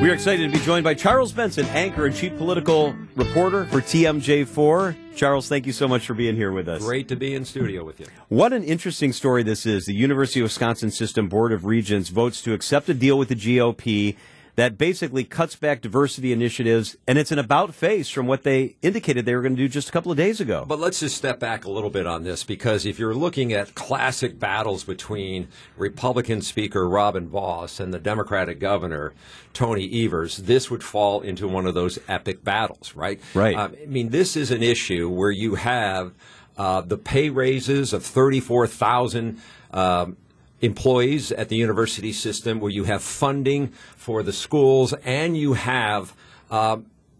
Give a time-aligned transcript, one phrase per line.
[0.00, 4.96] We're excited to be joined by Charles Benson, anchor and chief political reporter for TMJ4.
[5.14, 6.82] Charles, thank you so much for being here with us.
[6.82, 8.06] Great to be in studio with you.
[8.30, 9.84] What an interesting story this is.
[9.84, 13.34] The University of Wisconsin System Board of Regents votes to accept a deal with the
[13.34, 14.16] GOP
[14.56, 19.24] that basically cuts back diversity initiatives, and it's an about face from what they indicated
[19.24, 20.64] they were going to do just a couple of days ago.
[20.66, 23.74] But let's just step back a little bit on this because if you're looking at
[23.74, 29.14] classic battles between Republican Speaker Robin Vos and the Democratic Governor
[29.52, 33.20] Tony Evers, this would fall into one of those epic battles, right?
[33.34, 33.56] Right.
[33.56, 36.12] Um, I mean, this is an issue where you have
[36.56, 39.40] uh, the pay raises of 34,000.
[39.72, 40.16] Um,
[40.60, 46.14] employees at the university system where you have funding for the schools and you have
[46.50, 46.78] uh,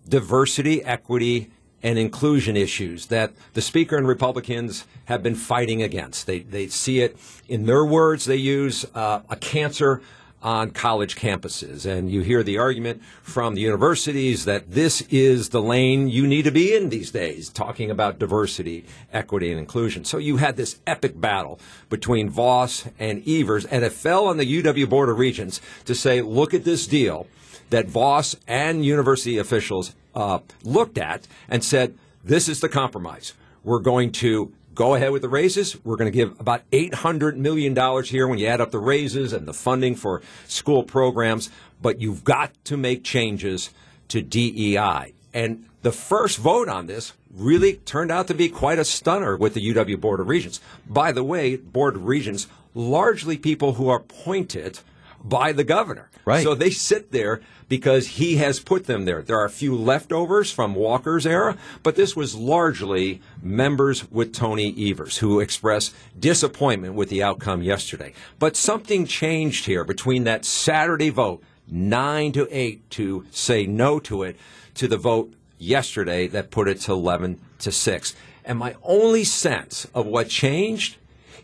[0.08, 1.50] diversity, equity,
[1.82, 6.26] and inclusion issues that the Speaker and Republicans have been fighting against.
[6.26, 7.16] They, they see it
[7.48, 10.02] in their words, they use uh, a cancer
[10.42, 11.84] on college campuses.
[11.84, 16.42] And you hear the argument from the universities that this is the lane you need
[16.42, 20.04] to be in these days, talking about diversity, equity, and inclusion.
[20.04, 24.62] So you had this epic battle between Vos and Evers, and it fell on the
[24.62, 27.26] UW Board of Regents to say, look at this deal
[27.70, 33.32] that Vos and university officials uh, looked at and said, this is the compromise.
[33.62, 35.76] We're going to go ahead with the raises.
[35.84, 39.46] We're going to give about $800 million here when you add up the raises and
[39.46, 41.50] the funding for school programs,
[41.82, 43.74] but you've got to make changes
[44.08, 45.12] to DEI.
[45.34, 49.52] And the first vote on this really turned out to be quite a stunner with
[49.52, 50.62] the UW Board of Regents.
[50.88, 54.80] By the way, Board of Regents, largely people who are appointed
[55.22, 56.10] by the governor.
[56.24, 56.42] Right.
[56.42, 59.22] So they sit there because he has put them there.
[59.22, 64.90] There are a few leftovers from Walker's era, but this was largely members with Tony
[64.90, 68.12] Evers who expressed disappointment with the outcome yesterday.
[68.38, 74.24] But something changed here between that Saturday vote, 9 to 8 to say no to
[74.24, 74.36] it,
[74.74, 78.16] to the vote yesterday that put it to 11 to 6.
[78.44, 80.96] And my only sense of what changed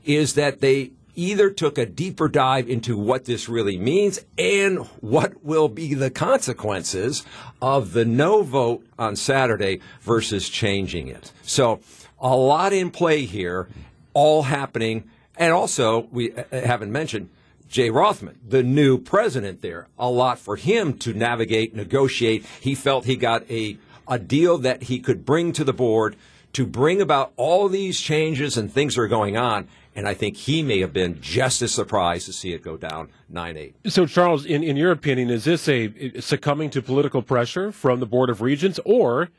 [0.05, 5.45] is that they either took a deeper dive into what this really means and what
[5.45, 7.25] will be the consequences
[7.61, 11.33] of the no vote on Saturday versus changing it.
[11.43, 11.81] So,
[12.19, 13.69] a lot in play here,
[14.15, 15.11] all happening.
[15.37, 17.29] And also, we uh, haven't mentioned
[17.69, 19.89] Jay Rothman, the new president there.
[19.99, 22.47] A lot for him to navigate, negotiate.
[22.61, 23.77] He felt he got a,
[24.09, 26.17] a deal that he could bring to the board
[26.53, 29.69] to bring about all these changes and things that are going on.
[29.95, 33.09] And I think he may have been just as surprised to see it go down
[33.31, 33.75] 9 8.
[33.87, 38.07] So, Charles, in, in your opinion, is this a succumbing to political pressure from the
[38.07, 39.31] Board of Regents, or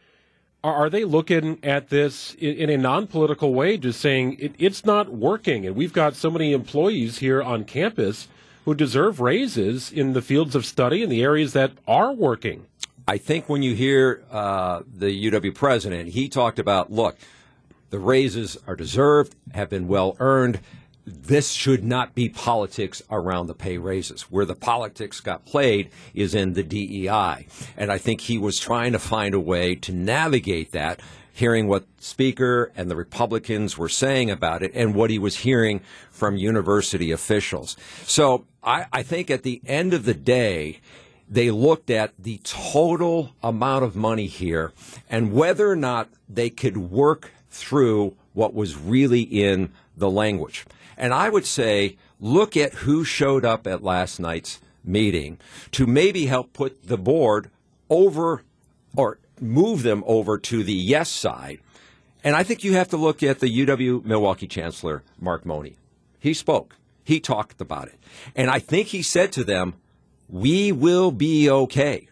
[0.64, 4.84] are, they looking at this in, in a non political way, just saying it, it's
[4.84, 5.66] not working?
[5.66, 8.28] And we've got so many employees here on campus
[8.66, 12.66] who deserve raises in the fields of study and the areas that are working.
[13.08, 17.18] I think when you hear uh, the UW president, he talked about look,
[17.90, 20.60] the raises are deserved, have been well earned.
[21.06, 24.24] This should not be politics around the pay raises.
[24.24, 27.48] Where the politics got played is in the DEI.
[27.78, 31.00] And I think he was trying to find a way to navigate that,
[31.32, 35.80] hearing what Speaker and the Republicans were saying about it and what he was hearing
[36.12, 37.78] from university officials.
[38.04, 40.82] So I, I think at the end of the day,
[41.30, 44.72] they looked at the total amount of money here
[45.10, 50.66] and whether or not they could work through what was really in the language.
[50.98, 55.38] And I would say, look at who showed up at last night's meeting
[55.72, 57.50] to maybe help put the board
[57.90, 58.44] over
[58.96, 61.60] or move them over to the yes side.
[62.24, 65.76] And I think you have to look at the UW Milwaukee Chancellor, Mark Mone.
[66.20, 66.76] He spoke.
[67.04, 67.96] He talked about it.
[68.36, 69.76] And I think he said to them,
[70.30, 72.08] we will be okay.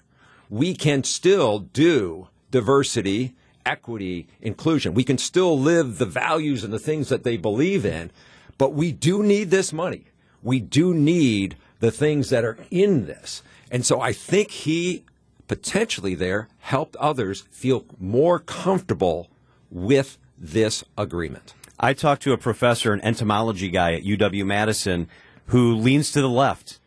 [0.50, 4.94] We can still do diversity, equity, inclusion.
[4.94, 8.12] We can still live the values and the things that they believe in,
[8.58, 10.06] but we do need this money.
[10.44, 13.42] We do need the things that are in this.
[13.72, 15.04] And so I think he
[15.48, 19.28] potentially there helped others feel more comfortable
[19.70, 21.54] with this agreement.
[21.80, 25.10] I talked to a professor, an entomology guy at UW Madison,
[25.48, 26.80] who leans to the left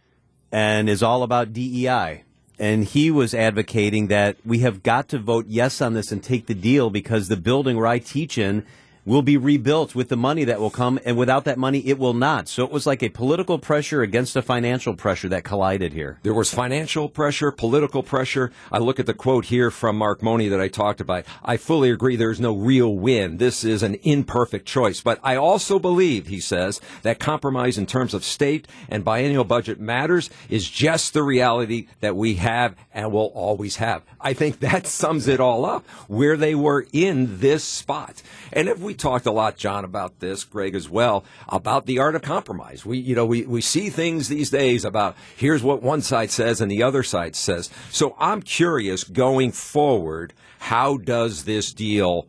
[0.51, 2.25] and is all about DEI.
[2.59, 6.47] And he was advocating that we have got to vote yes on this and take
[6.47, 8.65] the deal because the building where I teach in
[9.09, 12.13] will be rebuilt with the money that will come, and without that money, it will
[12.13, 12.47] not.
[12.47, 16.19] So it was like a political pressure against a financial pressure that collided here.
[16.23, 18.53] There was financial pressure, political pressure.
[18.71, 21.25] I look at the quote here from Mark Mone that I talked about.
[21.43, 23.39] I fully agree there's no real win.
[23.39, 25.01] This is an imperfect choice.
[25.01, 29.81] But I also believe, he says, that compromise in terms of state and biennial budget
[29.81, 34.03] matters is just the reality that we have and will always have.
[34.21, 38.23] I think that sums it all up where they were in this spot.
[38.53, 42.15] And if we talked a lot, John, about this, Greg as well, about the art
[42.15, 42.85] of compromise.
[42.85, 46.61] We, you know, we, we see things these days about here's what one side says
[46.61, 47.71] and the other side says.
[47.91, 52.27] So I'm curious going forward, how does this deal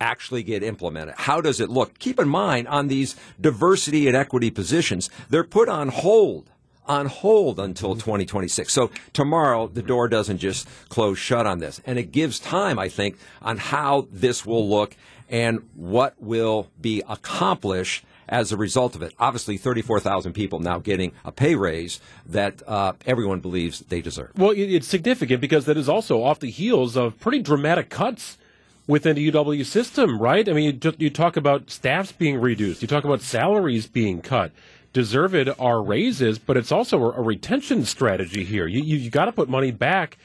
[0.00, 1.14] actually get implemented?
[1.16, 1.98] How does it look?
[1.98, 6.50] Keep in mind on these diversity and equity positions, they're put on hold
[6.86, 8.72] on hold until 2026.
[8.72, 11.80] So tomorrow, the door doesn't just close shut on this.
[11.84, 14.96] And it gives time, I think, on how this will look
[15.28, 19.14] and what will be accomplished as a result of it.
[19.18, 24.32] Obviously, 34,000 people now getting a pay raise that uh, everyone believes they deserve.
[24.36, 28.38] Well, it's significant because that is also off the heels of pretty dramatic cuts
[28.86, 30.48] within the UW system, right?
[30.48, 34.52] I mean, you, you talk about staffs being reduced, you talk about salaries being cut.
[34.96, 38.66] Deserved are raises, but it's also a, retention strategy here.
[38.66, 40.16] You, you, you got to put money back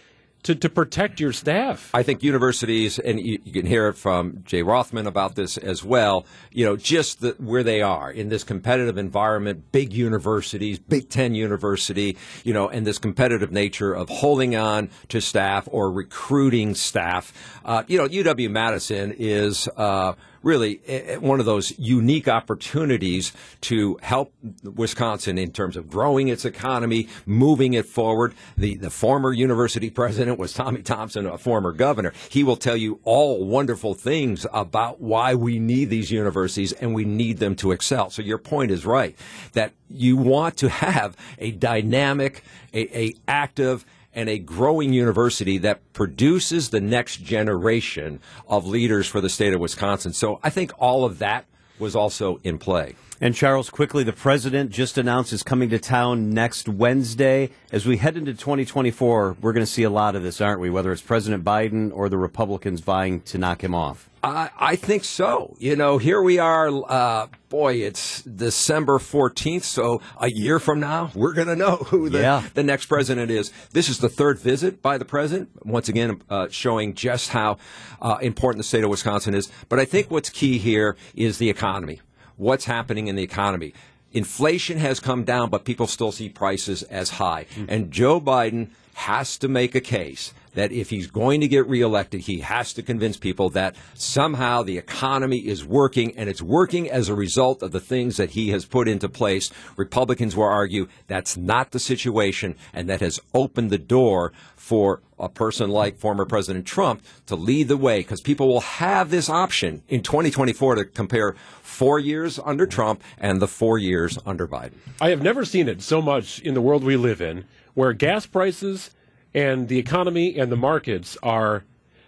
[0.43, 1.91] to, to protect your staff.
[1.93, 5.83] I think universities, and you, you, can hear it from Jay Rothman about this as
[5.83, 11.09] well, you know, just the, where they are in this competitive environment, big universities, Big
[11.09, 12.15] Ten University,
[12.45, 17.33] you know, and this competitive nature of holding on to staff or recruiting staff.
[17.65, 19.67] Uh, you know, UW Madison is.
[19.75, 24.33] Uh, really eh, eh, one of those unique opportunities to help
[24.63, 28.33] Wisconsin in terms of growing its economy, moving it forward.
[28.57, 32.13] The, the former university president was Tommy Thompson, a former governor.
[32.29, 37.05] He will tell you all wonderful things about why we need these universities and we
[37.05, 38.09] need them to excel.
[38.09, 39.15] So your point is right
[39.53, 42.43] that you want to have a dynamic,
[42.73, 49.21] a, a active, and a growing university that produces the next generation of leaders for
[49.21, 50.13] the state of Wisconsin.
[50.13, 51.45] So I think all of that
[51.79, 52.95] was also in play.
[53.19, 57.51] And Charles, quickly, the president just announced is coming to town next Wednesday.
[57.71, 60.71] As we head into 2024, we're going to see a lot of this, aren't we?
[60.71, 64.09] Whether it's President Biden or the Republicans vying to knock him off.
[64.23, 65.55] I, I think so.
[65.59, 66.69] You know, here we are.
[66.69, 69.63] Uh, boy, it's December 14th.
[69.63, 72.43] So a year from now, we're going to know who the, yeah.
[72.53, 73.51] the next president is.
[73.71, 75.49] This is the third visit by the president.
[75.65, 77.57] Once again, uh, showing just how
[78.01, 79.51] uh, important the state of Wisconsin is.
[79.69, 82.01] But I think what's key here is the economy
[82.41, 83.71] what's happening in the economy.
[84.13, 87.45] Inflation has come down, but people still see prices as high.
[87.51, 87.65] Mm-hmm.
[87.69, 92.21] And Joe Biden has to make a case that if he's going to get reelected,
[92.21, 97.09] he has to convince people that somehow the economy is working and it's working as
[97.09, 99.51] a result of the things that he has put into place.
[99.77, 105.29] Republicans will argue that's not the situation and that has opened the door for a
[105.29, 109.83] person like former President Trump to lead the way because people will have this option
[109.87, 114.73] in 2024 to compare four years under Trump and the four years under Biden.
[114.99, 118.25] I have never seen it so much in the world we live in where gas
[118.25, 118.91] prices
[119.33, 121.63] and the economy and the markets are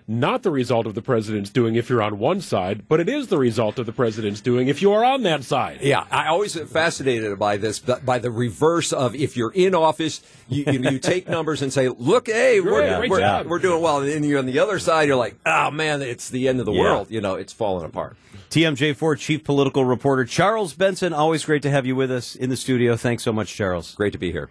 [0.08, 3.28] not the result of the president's doing if you're on one side, but it is
[3.28, 5.80] the result of the president's doing if you are on that side.
[5.82, 10.22] Yeah, I always am fascinated by this, by the reverse of if you're in office,
[10.48, 14.02] you, you, you take numbers and say, look, hey, we're, we're, we're, doing well.
[14.02, 16.66] And then you're on the other side, you're like, oh, man, it's the end of
[16.66, 16.82] the yeah.
[16.82, 17.10] world.
[17.10, 18.18] You know, it's falling apart.
[18.50, 22.58] TMJ4 Chief Political Reporter Charles Benson, always great to have you with us in the
[22.58, 22.96] studio.
[22.96, 23.96] Thanks so much, Charles.
[23.96, 24.50] Great to be here.